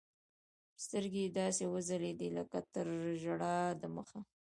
سترګې 0.83 1.23
يې 1.25 1.33
داسې 1.39 1.63
وځلېدې 1.67 2.29
لكه 2.37 2.59
تر 2.73 2.87
ژړا 3.21 3.57
د 3.81 3.83
مخه. 3.95 4.19